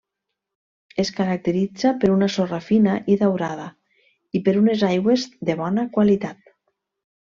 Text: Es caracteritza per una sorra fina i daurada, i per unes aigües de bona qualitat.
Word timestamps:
Es 1.03 1.11
caracteritza 1.17 1.91
per 2.05 2.09
una 2.15 2.31
sorra 2.37 2.61
fina 2.71 2.97
i 3.15 3.19
daurada, 3.23 3.69
i 4.41 4.45
per 4.51 4.59
unes 4.67 4.89
aigües 4.93 5.31
de 5.51 5.61
bona 5.65 5.89
qualitat. 5.97 6.47